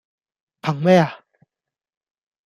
[0.61, 1.23] 憑咩呀?